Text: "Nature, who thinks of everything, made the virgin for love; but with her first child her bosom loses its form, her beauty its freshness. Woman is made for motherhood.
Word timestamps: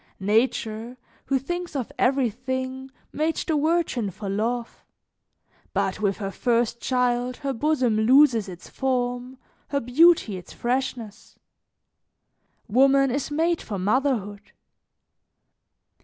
"Nature, 0.19 0.97
who 1.25 1.37
thinks 1.37 1.75
of 1.75 1.91
everything, 1.99 2.89
made 3.13 3.35
the 3.35 3.55
virgin 3.55 4.09
for 4.09 4.27
love; 4.29 4.83
but 5.73 5.99
with 6.01 6.17
her 6.17 6.31
first 6.31 6.81
child 6.81 7.37
her 7.37 7.53
bosom 7.53 7.97
loses 7.97 8.49
its 8.49 8.67
form, 8.67 9.37
her 9.67 9.79
beauty 9.79 10.37
its 10.37 10.53
freshness. 10.53 11.37
Woman 12.67 13.11
is 13.11 13.29
made 13.29 13.61
for 13.61 13.77
motherhood. 13.77 14.53